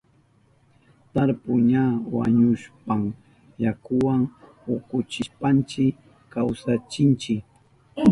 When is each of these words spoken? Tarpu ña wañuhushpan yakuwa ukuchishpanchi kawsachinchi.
Tarpu 1.13 1.51
ña 1.69 1.83
wañuhushpan 2.15 3.01
yakuwa 3.63 4.15
ukuchishpanchi 4.75 5.85
kawsachinchi. 6.33 7.35